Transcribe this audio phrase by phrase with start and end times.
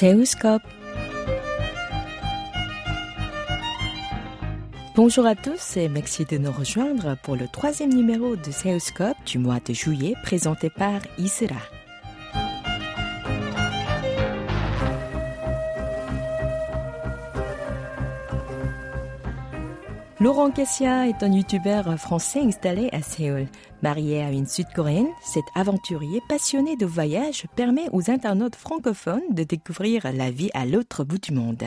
[0.00, 0.62] Séoulscope.
[4.96, 9.38] Bonjour à tous et merci de nous rejoindre pour le troisième numéro de Séoulscope du
[9.38, 11.60] mois de juillet présenté par Isra.
[20.20, 23.46] Laurent Kessia est un youtubeur français installé à Séoul.
[23.82, 30.12] Marié à une sud-coréenne, cet aventurier passionné de voyage permet aux internautes francophones de découvrir
[30.12, 31.64] la vie à l'autre bout du monde.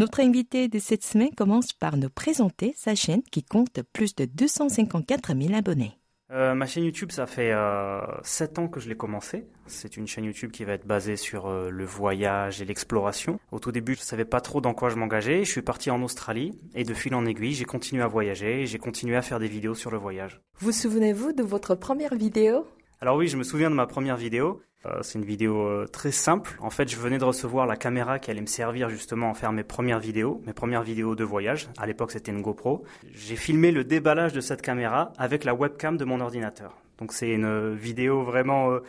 [0.00, 4.24] Notre invité de cette semaine commence par nous présenter sa chaîne qui compte plus de
[4.24, 5.96] 254 000 abonnés.
[6.32, 9.44] Euh, ma chaîne YouTube, ça fait euh, 7 ans que je l'ai commencé.
[9.66, 13.38] C'est une chaîne YouTube qui va être basée sur euh, le voyage et l'exploration.
[13.50, 15.44] Au tout début, je ne savais pas trop dans quoi je m'engageais.
[15.44, 18.66] Je suis parti en Australie et de fil en aiguille, j'ai continué à voyager et
[18.66, 20.40] j'ai continué à faire des vidéos sur le voyage.
[20.58, 22.66] Vous souvenez-vous de votre première vidéo?
[23.02, 24.62] Alors oui, je me souviens de ma première vidéo.
[24.86, 26.56] Euh, c'est une vidéo euh, très simple.
[26.60, 29.50] En fait, je venais de recevoir la caméra qui allait me servir justement à faire
[29.50, 31.68] mes premières vidéos, mes premières vidéos de voyage.
[31.78, 32.84] À l'époque, c'était une GoPro.
[33.12, 36.76] J'ai filmé le déballage de cette caméra avec la webcam de mon ordinateur.
[36.98, 38.84] Donc c'est une vidéo vraiment euh,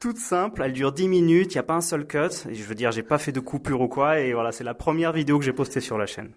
[0.00, 0.62] toute simple.
[0.62, 1.52] Elle dure 10 minutes.
[1.52, 2.48] Il n'y a pas un seul cut.
[2.50, 4.18] Je veux dire, j'ai pas fait de coupure ou quoi.
[4.18, 6.32] Et voilà, c'est la première vidéo que j'ai postée sur la chaîne.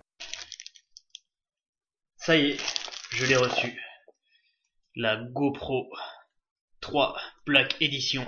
[2.18, 2.58] Ça y est,
[3.12, 3.72] je l'ai reçu.
[4.98, 5.88] La GoPro
[6.82, 7.16] 3
[7.46, 8.26] Black Edition.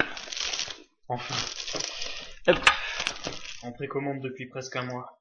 [1.08, 1.36] Enfin.
[2.48, 2.60] Hop.
[3.64, 5.20] En précommande depuis presque un mois.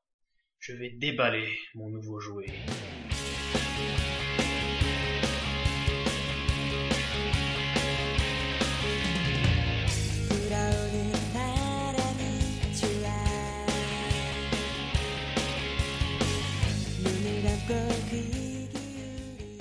[0.58, 2.46] Je vais déballer mon nouveau jouet.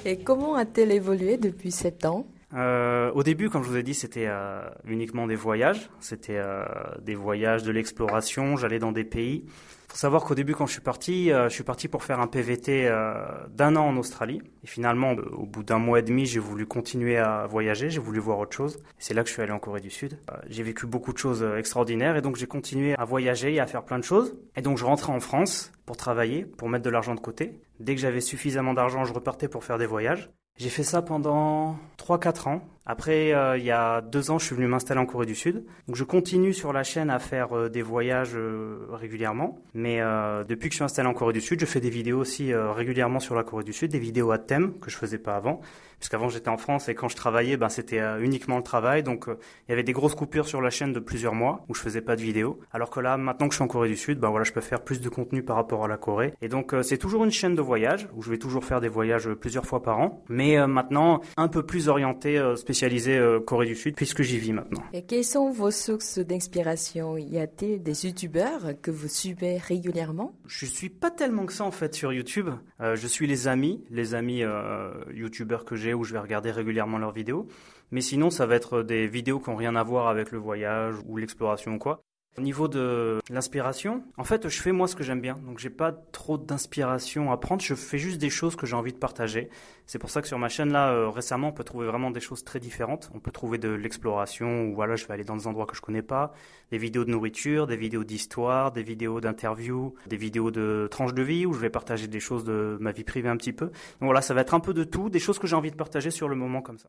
[0.04, 2.28] Et comment a-t-elle évolué depuis 7 ans?
[2.54, 5.90] Euh, au début, comme je vous ai dit, c'était euh, uniquement des voyages.
[6.00, 6.66] C'était euh,
[7.02, 8.58] des voyages, de l'exploration.
[8.58, 9.46] J'allais dans des pays.
[9.88, 12.28] faut savoir qu'au début, quand je suis parti, euh, je suis parti pour faire un
[12.28, 14.42] PVT euh, d'un an en Australie.
[14.64, 17.90] Et finalement, au bout d'un mois et demi, j'ai voulu continuer à voyager.
[17.90, 18.80] J'ai voulu voir autre chose.
[18.98, 20.20] C'est là que je suis allé en Corée du Sud.
[20.30, 22.18] Euh, j'ai vécu beaucoup de choses extraordinaires.
[22.18, 24.38] Et donc, j'ai continué à voyager et à faire plein de choses.
[24.58, 27.62] Et donc, je rentrais en France pour travailler, pour mettre de l'argent de côté.
[27.80, 30.30] Dès que j'avais suffisamment d'argent, je repartais pour faire des voyages.
[30.58, 32.62] J'ai fait ça pendant 3-4 ans.
[32.86, 35.64] Après, euh, il y a deux ans, je suis venu m'installer en Corée du Sud.
[35.88, 39.60] Donc, je continue sur la chaîne à faire euh, des voyages euh, régulièrement.
[39.76, 42.20] Mais euh, depuis que je suis installé en Corée du Sud, je fais des vidéos
[42.20, 45.36] aussi régulièrement sur la Corée du Sud, des vidéos à thème que je faisais pas
[45.36, 45.62] avant.
[46.00, 49.04] Puisqu'avant, j'étais en France et quand je travaillais, ben, c'était uniquement le travail.
[49.04, 51.82] Donc, il y avait des grosses coupures sur la chaîne de plusieurs mois où je
[51.82, 52.60] faisais pas de vidéos.
[52.72, 54.62] Alors que là, maintenant que je suis en Corée du Sud, ben voilà, je peux
[54.62, 56.34] faire plus de contenu par rapport à la Corée.
[56.42, 59.30] Et donc, c'est toujours une chaîne de voyage où je vais toujours faire des voyages
[59.36, 60.24] plusieurs fois par an.
[60.28, 64.54] Mais maintenant, un peu plus orienté, euh, spécialisé euh, Corée du Sud, puisque j'y vis
[64.54, 64.82] maintenant.
[64.92, 67.16] Et quelles sont vos sources d'inspiration?
[67.16, 70.34] Y a-t-il des youtubeurs que vous suivez régulièrement?
[70.48, 72.50] Je suis pas tellement que ça en fait sur YouTube.
[72.80, 76.50] Euh, je suis les amis, les amis euh, youtubeurs que j'ai où je vais regarder
[76.50, 77.48] régulièrement leurs vidéos.
[77.92, 80.96] Mais sinon, ça va être des vidéos qui ont rien à voir avec le voyage
[81.06, 82.02] ou l'exploration ou quoi.
[82.38, 85.36] Au niveau de l'inspiration, en fait, je fais moi ce que j'aime bien.
[85.46, 87.62] Donc, j'ai pas trop d'inspiration à prendre.
[87.62, 89.50] Je fais juste des choses que j'ai envie de partager.
[89.86, 92.22] C'est pour ça que sur ma chaîne là, euh, récemment, on peut trouver vraiment des
[92.22, 93.12] choses très différentes.
[93.14, 95.82] On peut trouver de l'exploration où voilà, je vais aller dans des endroits que je
[95.82, 96.32] connais pas,
[96.72, 101.24] des vidéos de nourriture, des vidéos d'histoire, des vidéos d'interviews, des vidéos de tranches de
[101.24, 103.66] vie où je vais partager des choses de ma vie privée un petit peu.
[103.66, 105.76] Donc voilà, ça va être un peu de tout, des choses que j'ai envie de
[105.76, 106.88] partager sur le moment comme ça.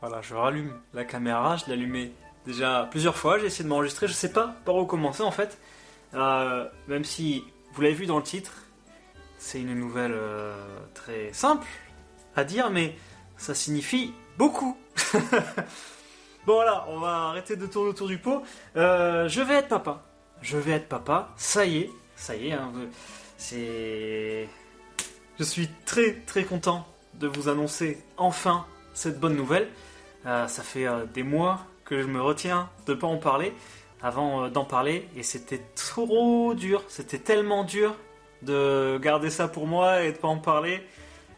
[0.00, 2.12] Voilà, je rallume la caméra, je l'ai allumée
[2.46, 5.58] déjà plusieurs fois, j'ai essayé de m'enregistrer, je sais pas par où commencer en fait.
[6.14, 8.52] Euh, même si vous l'avez vu dans le titre,
[9.38, 10.54] c'est une nouvelle euh,
[10.94, 11.66] très simple
[12.36, 12.96] à dire, mais
[13.36, 14.76] ça signifie beaucoup.
[16.46, 18.42] bon voilà, on va arrêter de tourner autour du pot.
[18.76, 20.02] Euh, je vais être papa.
[20.40, 21.32] Je vais être papa.
[21.36, 22.52] Ça y est, ça y est.
[22.52, 22.72] hein,
[23.38, 24.48] c'est.
[25.38, 29.68] Je suis très très content de vous annoncer enfin cette bonne nouvelle.
[30.24, 33.52] Ça fait des mois que je me retiens de pas en parler
[34.02, 37.94] avant euh, d'en parler et c'était trop dur, c'était tellement dur
[38.42, 40.82] de garder ça pour moi et de pas en parler.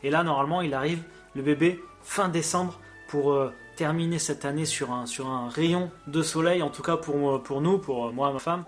[0.02, 1.02] Et là normalement il arrive
[1.34, 6.22] le bébé fin décembre pour euh, terminer cette année sur un, sur un rayon de
[6.22, 8.64] soleil, en tout cas pour, euh, pour nous, pour moi ma femme.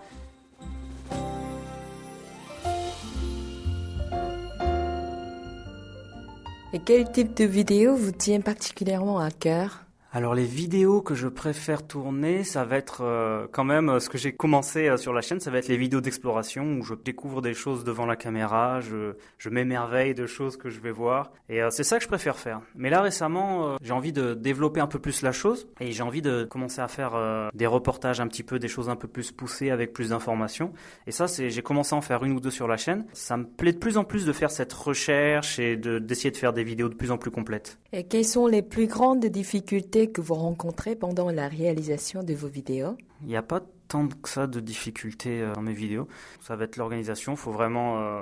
[6.71, 9.88] Et quel type de vidéo vous tient particulièrement à cœur?
[10.11, 14.09] Alors les vidéos que je préfère tourner, ça va être euh, quand même euh, ce
[14.09, 16.95] que j'ai commencé euh, sur la chaîne, ça va être les vidéos d'exploration où je
[16.95, 19.13] découvre des choses devant la caméra, je,
[19.49, 22.61] m'émerveille de choses que je vais voir et c'est ça que je préfère faire.
[22.75, 26.21] Mais là récemment, j'ai envie de développer un peu plus la chose et j'ai envie
[26.21, 29.71] de commencer à faire des reportages un petit peu, des choses un peu plus poussées
[29.71, 30.71] avec plus d'informations.
[31.07, 33.05] Et ça, j'ai commencé à en faire une ou deux sur la chaîne.
[33.13, 36.37] Ça me plaît de plus en plus de faire cette recherche et de d'essayer de
[36.37, 37.79] faire des vidéos de plus en plus complètes.
[37.91, 42.47] Et quelles sont les plus grandes difficultés que vous rencontrez pendant la réalisation de vos
[42.47, 46.07] vidéos Il n'y a pas tant que ça de difficultés euh, dans mes vidéos.
[46.41, 47.33] Ça va être l'organisation.
[47.33, 48.21] Il faut vraiment euh,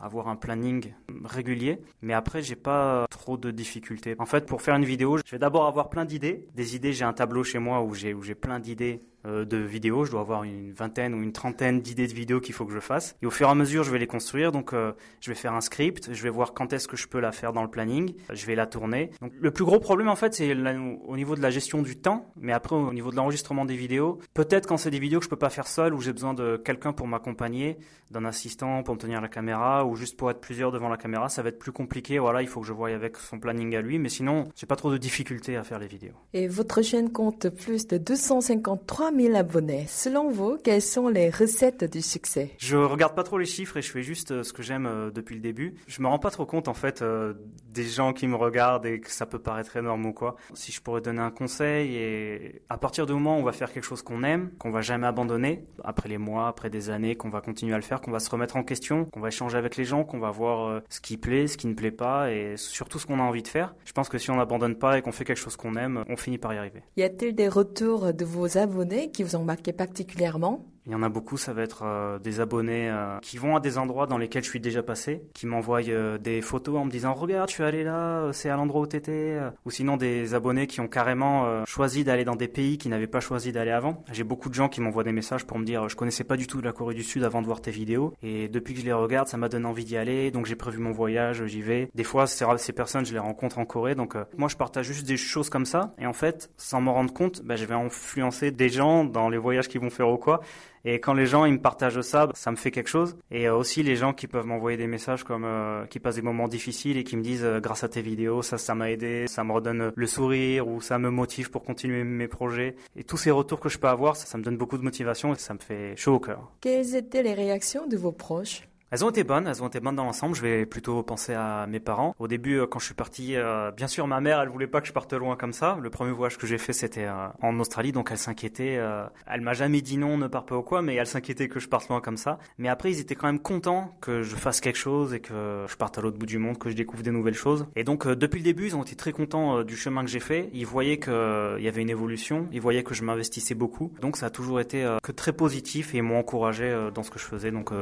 [0.00, 0.92] avoir un planning
[1.24, 1.80] régulier.
[2.02, 4.14] Mais après, j'ai pas trop de difficultés.
[4.18, 6.46] En fait, pour faire une vidéo, je vais d'abord avoir plein d'idées.
[6.54, 10.04] Des idées, j'ai un tableau chez moi où j'ai plein d'idées euh, de vidéos.
[10.04, 12.80] Je dois avoir une vingtaine ou une trentaine d'idées de vidéos qu'il faut que je
[12.80, 13.16] fasse.
[13.22, 14.52] Et au fur et à mesure, je vais les construire.
[14.52, 16.12] Donc, euh, je vais faire un script.
[16.12, 18.14] Je vais voir quand est-ce que je peux la faire dans le planning.
[18.32, 19.10] Je vais la tourner.
[19.20, 22.32] Donc, le plus gros problème, en fait, c'est au niveau de la gestion du temps.
[22.36, 25.30] Mais après, au niveau de l'enregistrement des vidéos, peut-être quand c'est des vidéos que je
[25.30, 27.78] peux pas faire seul, ou j'ai besoin de quelqu'un pour m'accompagner,
[28.10, 31.28] d'un assistant pour me tenir la caméra, ou juste pour être plusieurs devant la caméra,
[31.28, 32.18] ça va être plus compliqué.
[32.18, 33.98] Voilà, il faut que je voie avec son planning à lui.
[33.98, 36.14] Mais sinon, j'ai pas trop de difficultés à faire les vidéos.
[36.32, 39.86] Et votre chaîne compte plus de 253 000 abonnés.
[39.88, 42.50] Selon vous, quelles sont les recettes du succès?
[42.58, 45.10] Je regarde pas trop les chiffres et je fais juste euh, ce que j'aime euh,
[45.10, 45.74] depuis le début.
[45.86, 47.34] Je me rends pas trop compte en fait euh,
[47.72, 50.36] des gens qui me regardent et que ça peut paraître énorme ou quoi.
[50.54, 53.72] Si je pourrais donner un conseil et à partir du moment où on va faire
[53.72, 57.30] quelque chose qu'on aime, qu'on va jamais abandonner, après les mois, après des années, qu'on
[57.30, 59.76] va continuer à le faire, qu'on va se remettre en question, qu'on va échanger avec
[59.76, 62.98] les gens, qu'on va voir ce qui plaît, ce qui ne plaît pas et surtout
[62.98, 63.74] ce qu'on a envie de faire.
[63.84, 66.16] Je pense que si on n'abandonne pas et qu'on fait quelque chose qu'on aime, on
[66.16, 66.82] finit par y arriver.
[66.96, 71.02] Y a-t-il des retours de vos abonnés qui vous ont marqué particulièrement il y en
[71.02, 74.18] a beaucoup, ça va être euh, des abonnés euh, qui vont à des endroits dans
[74.18, 77.54] lesquels je suis déjà passé, qui m'envoient euh, des photos en me disant regarde, je
[77.54, 81.64] suis allé là, c'est à l'endroit où t'étais, ou sinon des abonnés qui ont carrément
[81.64, 84.04] choisi d'aller dans des pays qu'ils n'avaient pas choisi d'aller avant.
[84.12, 86.46] J'ai beaucoup de gens qui m'envoient des messages pour me dire je connaissais pas du
[86.46, 88.92] tout la Corée du Sud avant de voir tes vidéos, et depuis que je les
[88.92, 91.88] regarde, ça m'a donné envie d'y aller, donc j'ai prévu mon voyage, j'y vais.
[91.94, 95.16] Des fois, ces personnes, je les rencontre en Corée, donc moi je partage juste des
[95.16, 98.68] choses comme ça, et en fait, sans m'en rendre compte, bah, je vais influencer des
[98.68, 100.40] gens dans les voyages qu'ils vont faire ou quoi.
[100.88, 103.16] Et quand les gens ils me partagent ça, ça me fait quelque chose.
[103.32, 106.22] Et euh, aussi les gens qui peuvent m'envoyer des messages comme euh, qui passent des
[106.22, 109.26] moments difficiles et qui me disent euh, grâce à tes vidéos, ça ça m'a aidé,
[109.26, 112.76] ça me redonne le sourire ou ça me motive pour continuer mes projets.
[112.94, 115.34] Et tous ces retours que je peux avoir, ça, ça me donne beaucoup de motivation
[115.34, 116.52] et ça me fait chaud au cœur.
[116.60, 118.62] Quelles étaient les réactions de vos proches?
[118.92, 120.36] Elles ont été bonnes, elles ont été bonnes dans l'ensemble.
[120.36, 122.14] Je vais plutôt penser à mes parents.
[122.20, 124.80] Au début, euh, quand je suis parti, euh, bien sûr, ma mère, elle voulait pas
[124.80, 125.76] que je parte loin comme ça.
[125.82, 128.80] Le premier voyage que j'ai fait, c'était euh, en Australie, donc elle s'inquiétait.
[129.26, 131.68] elle m'a jamais dit non, ne pars pas ou quoi, mais elle s'inquiétait que je
[131.68, 132.38] parte loin comme ça.
[132.58, 135.76] Mais après, ils étaient quand même contents que je fasse quelque chose et que je
[135.76, 137.66] parte à l'autre bout du monde, que je découvre des nouvelles choses.
[137.74, 140.48] Et donc, depuis le début, ils ont été très contents du chemin que j'ai fait.
[140.52, 143.92] Ils voyaient qu'il y avait une évolution, ils voyaient que je m'investissais beaucoup.
[144.00, 147.18] Donc, ça a toujours été que très positif et ils m'ont encouragé dans ce que
[147.18, 147.50] je faisais.
[147.50, 147.72] Donc,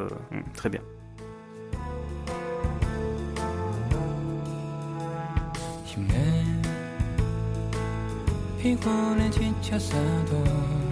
[0.54, 0.80] très bien.
[5.94, 6.44] 힘내.
[8.60, 10.83] 피곤해 지쳐 서도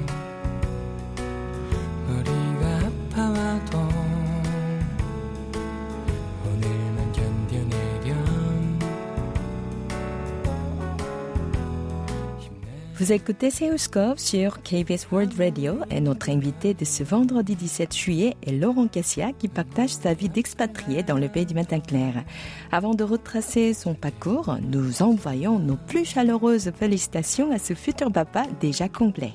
[13.03, 18.37] Vous écoutez Seoscope sur KBS World Radio et notre invité de ce vendredi 17 juillet
[18.47, 22.23] est Laurent Cassia qui partage sa vie d'expatrié dans le pays du matin clair.
[22.71, 28.45] Avant de retracer son parcours, nous envoyons nos plus chaleureuses félicitations à ce futur papa
[28.61, 29.33] déjà complet.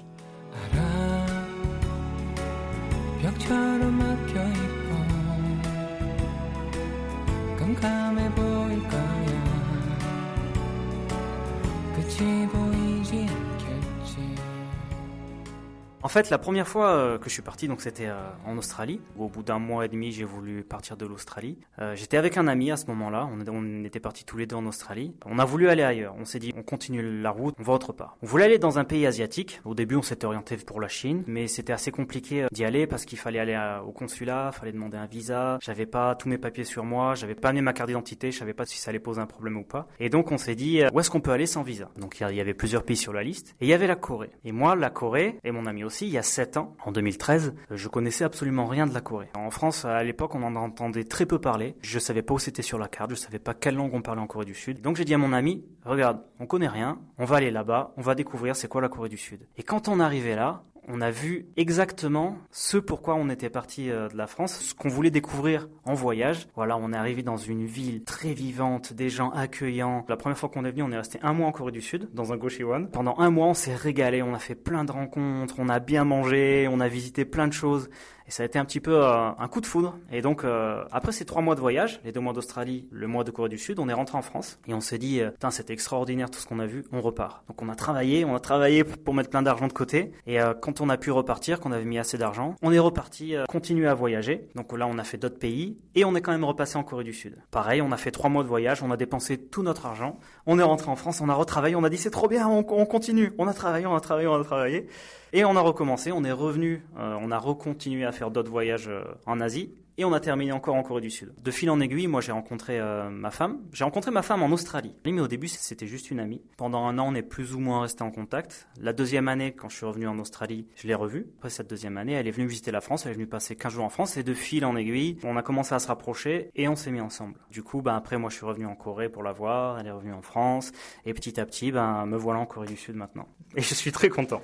[16.08, 19.02] En fait, la première fois euh, que je suis parti, donc c'était euh, en Australie.
[19.20, 21.58] Au bout d'un mois et demi, j'ai voulu partir de l'Australie.
[21.80, 23.28] Euh, j'étais avec un ami à ce moment-là.
[23.30, 25.14] On, était partis tous les deux en Australie.
[25.26, 26.16] On a voulu aller ailleurs.
[26.18, 28.16] On s'est dit, on continue la route, on va autre part.
[28.24, 29.60] On voulait aller dans un pays asiatique.
[29.66, 33.04] Au début, on s'était orienté pour la Chine, mais c'était assez compliqué d'y aller parce
[33.04, 35.60] qu'il fallait aller au consulat, il fallait demander un visa.
[35.62, 38.54] J'avais pas tous mes papiers sur moi, j'avais pas amené ma carte d'identité, je savais
[38.54, 39.90] pas si ça allait poser un problème ou pas.
[40.00, 41.90] Et donc, on s'est dit, où est-ce qu'on peut aller sans visa?
[42.00, 43.58] Donc, il y avait plusieurs pays sur la liste.
[43.60, 44.32] Et il y avait la Corée.
[44.46, 47.56] Et moi, la Corée et mon ami aussi il y a 7 ans, en 2013,
[47.72, 49.30] je connaissais absolument rien de la Corée.
[49.36, 51.76] En France, à l'époque, on en entendait très peu parler.
[51.82, 54.22] Je savais pas où c'était sur la carte, je savais pas quelle langue on parlait
[54.22, 54.82] en Corée du Sud.
[54.82, 58.02] Donc j'ai dit à mon ami, regarde, on connaît rien, on va aller là-bas, on
[58.02, 59.48] va découvrir c'est quoi la Corée du Sud.
[59.58, 64.08] Et quand on arrivait là, on a vu exactement ce pourquoi on était parti euh,
[64.10, 66.48] de la France, ce qu'on voulait découvrir en voyage.
[66.56, 70.06] Voilà, on est arrivé dans une ville très vivante, des gens accueillants.
[70.08, 72.10] La première fois qu'on est venu, on est resté un mois en Corée du Sud,
[72.14, 72.90] dans un One.
[72.90, 76.06] Pendant un mois, on s'est régalé, on a fait plein de rencontres, on a bien
[76.06, 77.90] mangé, on a visité plein de choses.
[78.28, 79.98] Et ça a été un petit peu euh, un coup de foudre.
[80.12, 83.24] Et donc, euh, après ces trois mois de voyage, les deux mois d'Australie, le mois
[83.24, 85.50] de Corée du Sud, on est rentré en France et on s'est dit, euh, putain,
[85.50, 87.48] c'était extraordinaire tout ce qu'on a vu, on repart.
[87.48, 90.12] Donc, on a travaillé, on a travaillé pour mettre plein d'argent de côté.
[90.26, 93.88] Et quand on a pu repartir, qu'on avait mis assez d'argent, on est reparti, continuer
[93.88, 94.50] à voyager.
[94.56, 97.04] Donc là, on a fait d'autres pays et on est quand même repassé en Corée
[97.04, 97.38] du Sud.
[97.52, 100.20] Pareil, on a fait trois mois de voyage, on a dépensé tout notre argent.
[100.46, 102.66] On est rentré en France, on a retravaillé, on a dit c'est trop bien, on,
[102.68, 103.34] on continue.
[103.38, 104.88] On a travaillé, on a travaillé, on a travaillé.
[105.34, 109.04] Et on a recommencé, on est revenu, on a recontinué à faire d'autres voyages euh,
[109.26, 109.72] en Asie.
[110.00, 111.34] Et on a terminé encore en Corée du Sud.
[111.44, 113.62] De fil en aiguille, moi j'ai rencontré euh, ma femme.
[113.74, 114.94] J'ai rencontré ma femme en Australie.
[115.06, 116.40] Mais au début, c'était juste une amie.
[116.56, 118.68] Pendant un an, on est plus ou moins resté en contact.
[118.80, 121.26] La deuxième année, quand je suis revenu en Australie, je l'ai revue.
[121.40, 123.06] Après cette deuxième année, elle est venue visiter la France.
[123.06, 124.18] Elle est venue passer 15 jours en France.
[124.18, 127.02] Et de fil en aiguille, on a commencé à se rapprocher et on s'est mis
[127.02, 127.40] ensemble.
[127.50, 129.80] Du coup, ben, après, moi je suis revenu en Corée pour la voir.
[129.80, 130.74] Elle est revenue en France.
[131.06, 133.28] Et petit à petit, ben, me voilà en Corée du Sud maintenant.
[133.56, 134.44] Et je suis très content.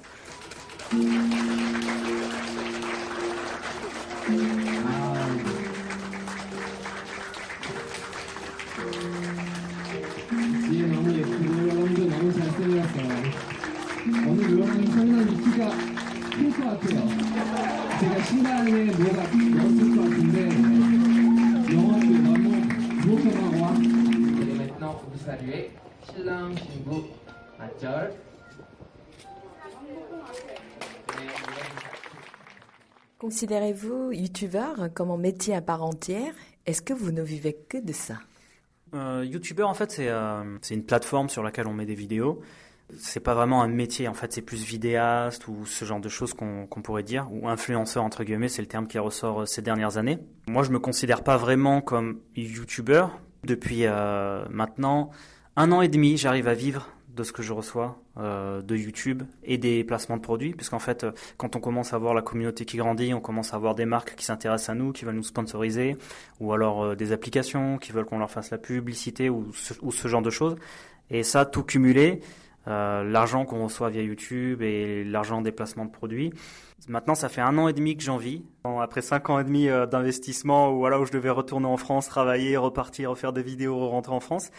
[10.70, 13.10] 뒤에 너무 예쁘고 여러분들 너무 잘생겼어요.
[14.28, 15.70] 오늘 요랑이 상당히 키가
[16.32, 17.00] 클 것 같아요.
[18.00, 20.36] 제가 신랑에 뭐가 넣었을 것 같은데
[21.74, 22.46] 영어도 너무
[23.02, 23.54] 부족하고
[24.40, 24.96] Et maintenant,
[26.06, 27.10] 신랑 신부
[27.58, 28.33] 맞절.
[33.24, 36.34] Considérez-vous youtubeur comme un métier à part entière?
[36.66, 38.16] Est-ce que vous ne vivez que de ça?
[38.94, 42.42] Euh, YouTuber, en fait, c'est euh, une plateforme sur laquelle on met des vidéos.
[42.98, 46.34] C'est pas vraiment un métier, en fait, c'est plus vidéaste ou ce genre de choses
[46.34, 49.96] qu'on pourrait dire, ou influenceur entre guillemets, c'est le terme qui ressort euh, ces dernières
[49.96, 50.20] années.
[50.50, 53.06] Moi, je me considère pas vraiment comme YouTuber.
[53.46, 55.12] Depuis euh, maintenant
[55.56, 59.24] un an et demi, j'arrive à vivre de ce que je reçois euh, de YouTube
[59.44, 62.66] et des placements de produits, puisqu'en fait, euh, quand on commence à voir la communauté
[62.66, 65.24] qui grandit, on commence à voir des marques qui s'intéressent à nous, qui veulent nous
[65.24, 65.98] sponsoriser,
[66.40, 69.92] ou alors euh, des applications qui veulent qu'on leur fasse la publicité ou ce, ou
[69.92, 70.56] ce genre de choses.
[71.10, 72.22] Et ça, tout cumulé,
[72.68, 76.32] euh, l'argent qu'on reçoit via YouTube et l'argent des placements de produits.
[76.88, 78.44] Maintenant, ça fait un an et demi que j'en vis.
[78.64, 82.08] Après cinq ans et demi euh, d'investissement, où voilà où je devais retourner en France,
[82.08, 84.50] travailler, repartir, refaire des vidéos, rentrer en France.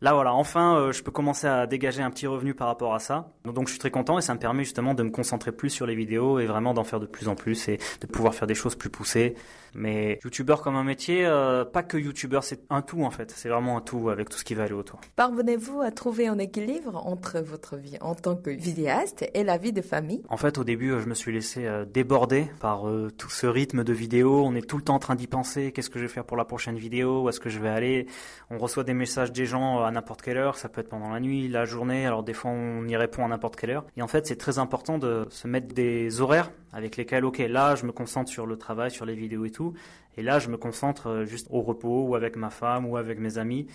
[0.00, 3.00] Là, voilà, enfin, euh, je peux commencer à dégager un petit revenu par rapport à
[3.00, 3.32] ça.
[3.44, 5.86] Donc, je suis très content et ça me permet justement de me concentrer plus sur
[5.86, 8.54] les vidéos et vraiment d'en faire de plus en plus et de pouvoir faire des
[8.54, 9.34] choses plus poussées.
[9.74, 13.32] Mais youtubeur comme un métier, euh, pas que youtubeur, c'est un tout en fait.
[13.32, 15.00] C'est vraiment un tout avec tout ce qui va aller autour.
[15.16, 19.72] Parvenez-vous à trouver un équilibre entre votre vie en tant que vidéaste et la vie
[19.72, 20.22] de famille?
[20.28, 22.84] En fait, au début, je me suis laissé euh, déborder par
[23.18, 24.44] tout ce rythme de vidéos.
[24.44, 25.72] On est tout le temps en train d'y penser.
[25.72, 27.24] Qu'est-ce que je vais faire pour la prochaine vidéo?
[27.24, 28.06] Où est-ce que je vais aller?
[28.50, 30.56] On reçoit des messages des gens à n'importe quelle heure.
[30.56, 32.06] Ça peut être pendant la nuit, la journée.
[32.06, 33.86] Alors des fois, on y répond à n'importe quelle heure.
[33.96, 37.74] Et en fait, c'est très important de se mettre des horaires avec lesquels, ok, là,
[37.74, 39.74] je me concentre sur le travail, sur les vidéos et tout.
[40.16, 43.18] Et là, je me concentre euh, juste au repos ou avec ma femme ou avec
[43.18, 43.66] mes amis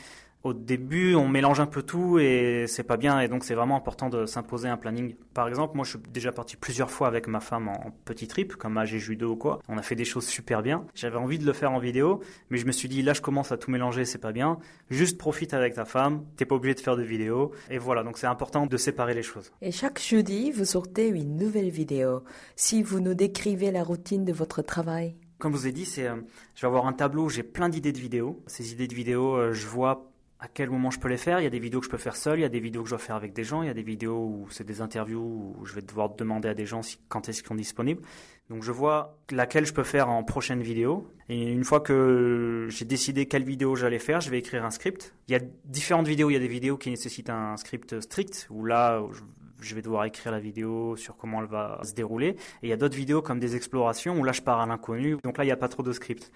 [0.43, 3.21] au début, on mélange un peu tout et c'est pas bien.
[3.21, 5.15] Et donc, c'est vraiment important de s'imposer un planning.
[5.33, 8.57] Par exemple, moi, je suis déjà parti plusieurs fois avec ma femme en petit trip,
[8.57, 9.59] comme AG Judo ou quoi.
[9.69, 10.85] On a fait des choses super bien.
[10.95, 12.19] J'avais envie de le faire en vidéo,
[12.50, 14.59] mais je me suis dit, là, je commence à tout mélanger, c'est pas bien.
[14.89, 16.25] Juste profite avec ta femme.
[16.35, 17.53] T'es pas obligé de faire de vidéos.
[17.69, 18.03] Et voilà.
[18.03, 19.53] Donc, c'est important de séparer les choses.
[19.62, 22.23] Et chaque jeudi, vous sortez une nouvelle vidéo.
[22.57, 25.15] Si vous nous décrivez la routine de votre travail.
[25.39, 26.15] Comme je vous ai dit, c'est, euh,
[26.55, 28.41] je vais avoir un tableau, j'ai plein d'idées de vidéos.
[28.47, 30.12] Ces idées de vidéos, euh, je vois
[30.43, 31.39] à quel moment je peux les faire.
[31.39, 32.83] Il y a des vidéos que je peux faire seul, il y a des vidéos
[32.83, 34.81] que je dois faire avec des gens, il y a des vidéos où c'est des
[34.81, 38.01] interviews où je vais devoir demander à des gens si, quand est-ce qu'ils sont disponibles.
[38.50, 41.07] Donc je vois laquelle je peux faire en prochaine vidéo.
[41.29, 45.15] Et une fois que j'ai décidé quelle vidéo j'allais faire, je vais écrire un script.
[45.29, 48.47] Il y a différentes vidéos, il y a des vidéos qui nécessitent un script strict,
[48.50, 49.01] où là,
[49.65, 52.29] je vais devoir écrire la vidéo sur comment elle va se dérouler.
[52.29, 55.17] Et il y a d'autres vidéos comme des explorations où là je pars à l'inconnu.
[55.24, 56.32] Donc là il n'y a pas trop de script.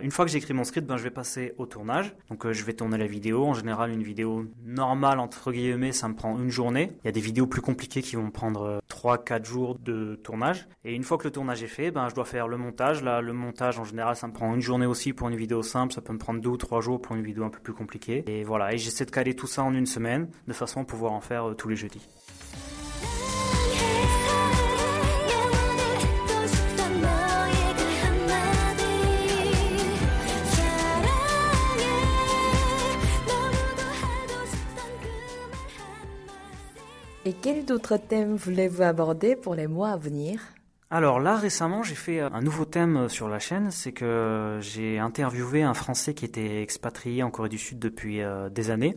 [0.00, 2.14] Une fois que j'ai écrit mon script, ben, je vais passer au tournage.
[2.30, 3.44] Donc euh, je vais tourner la vidéo.
[3.44, 6.92] En général une vidéo normale entre guillemets ça me prend une journée.
[7.04, 10.66] Il y a des vidéos plus compliquées qui vont prendre 3-4 euh, jours de tournage.
[10.84, 13.02] Et une fois que le tournage est fait, ben, je dois faire le montage.
[13.02, 15.92] Là le montage en général ça me prend une journée aussi pour une vidéo simple.
[15.92, 18.24] Ça peut me prendre 2 ou 3 jours pour une vidéo un peu plus compliquée.
[18.26, 21.12] Et voilà, et j'essaie de caler tout ça en une semaine de façon à pouvoir
[21.12, 22.08] en faire euh, tous les jeudis.
[37.42, 40.40] Et quels autres thèmes voulez-vous aborder pour les mois à venir?
[40.90, 45.62] Alors là, récemment, j'ai fait un nouveau thème sur la chaîne, c'est que j'ai interviewé
[45.62, 48.96] un Français qui était expatrié en Corée du Sud depuis euh, des années.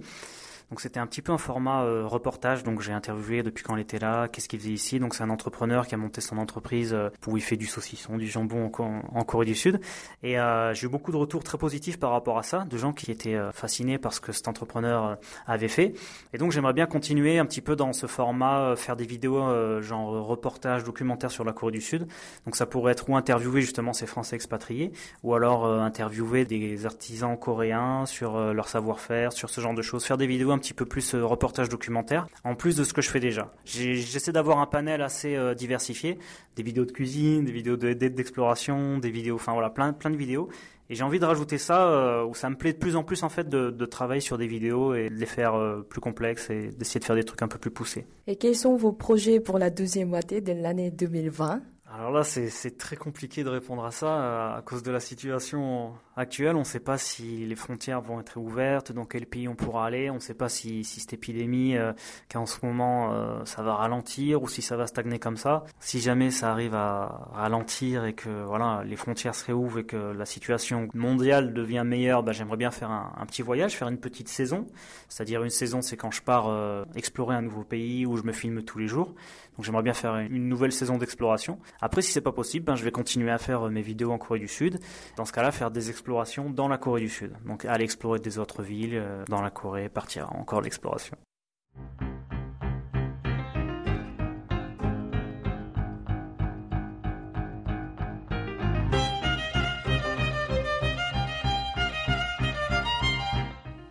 [0.69, 2.63] Donc c'était un petit peu un format euh, reportage.
[2.63, 5.00] Donc j'ai interviewé depuis quand il était là, qu'est-ce qu'il faisait ici.
[5.00, 8.17] Donc c'est un entrepreneur qui a monté son entreprise euh, où il fait du saucisson,
[8.17, 9.79] du jambon en, Corée du Sud.
[10.24, 12.93] Et euh, j'ai eu beaucoup de retours très positifs par rapport à ça, de gens
[12.93, 15.17] qui étaient fascinés par ce que cet entrepreneur
[15.48, 15.93] avait fait.
[16.34, 20.25] Et donc j'aimerais bien continuer un petit peu dans ce format, faire des vidéos genre
[20.25, 22.07] reportage, documentaire sur la Corée du Sud.
[22.45, 24.91] Donc ça pourrait être ou interviewer justement ces Français expatriés,
[25.24, 30.17] ou alors interviewer des artisans coréens sur leur savoir-faire, sur ce genre de choses, faire
[30.17, 33.09] des vidéos un petit peu plus euh, reportage documentaire, en plus de ce que je
[33.09, 33.51] fais déjà.
[33.65, 36.17] J'essaie d'avoir un panel assez euh, diversifié,
[36.55, 40.50] des vidéos de cuisine, des vidéos d'exploration, des vidéos, enfin voilà, plein, plein de vidéos.
[40.89, 43.24] Et j'ai envie de rajouter ça, euh, où ça me plaît de plus en plus
[43.24, 45.55] en fait de, de travailler sur des vidéos et de les faire
[45.89, 48.05] plus complexes et d'essayer de faire des trucs un peu plus poussés.
[48.27, 51.62] Et quels sont vos projets pour la deuxième moitié de l'année 2020
[51.97, 56.57] alors là, c'est très compliqué de répondre à ça à cause de la situation actuelle.
[56.57, 59.85] On ne sait pas si les frontières vont être ouvertes, dans quel pays on pourra
[59.85, 60.09] aller.
[60.09, 61.93] On ne sait pas si, si cette épidémie, euh,
[62.29, 65.63] qu'en ce moment, euh, ça va ralentir ou si ça va stagner comme ça.
[65.79, 69.95] Si jamais ça arrive à ralentir et que voilà, les frontières se réouvrent et que
[69.95, 73.99] la situation mondiale devient meilleure, bah, j'aimerais bien faire un, un, petit voyage, faire une
[73.99, 74.67] petite saison.
[75.07, 78.33] C'est-à-dire une saison, c'est quand je pars euh, explorer un nouveau pays où je me
[78.33, 79.13] filme tous les jours.
[79.57, 81.59] Donc j'aimerais bien faire une nouvelle saison d'exploration.
[81.81, 84.17] Après, si c'est pas possible, ben, je vais continuer à faire euh, mes vidéos en
[84.17, 84.79] Corée du Sud.
[85.17, 87.33] Dans ce cas-là, faire des explorations dans la Corée du Sud.
[87.45, 91.17] Donc aller explorer des autres villes euh, dans la Corée, partir encore l'exploration.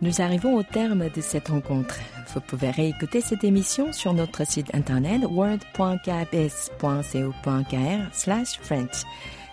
[0.01, 1.99] Nous arrivons au terme de cette rencontre.
[2.35, 9.03] Vous pouvez réécouter cette émission sur notre site internet word.kbs.co.kr slash French.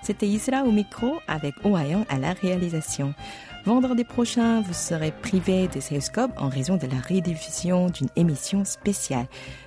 [0.03, 3.15] C'était Isra au micro avec Ohayon à la réalisation.
[3.65, 9.27] Vendredi prochain, vous serez privé de Salescope en raison de la rediffusion d'une émission spéciale.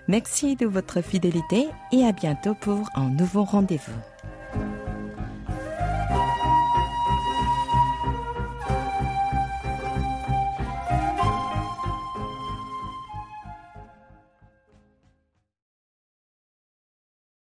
[0.10, 4.15] Merci de votre fidélité et à bientôt pour un nouveau rendez-vous.